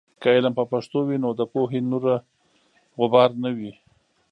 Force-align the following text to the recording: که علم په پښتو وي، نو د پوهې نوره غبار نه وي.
که 0.21 0.27
علم 0.35 0.53
په 0.59 0.63
پښتو 0.71 0.99
وي، 1.07 1.17
نو 1.23 1.29
د 1.39 1.41
پوهې 1.53 1.79
نوره 1.91 2.15
غبار 2.99 3.31
نه 3.43 3.49
وي. 3.57 3.71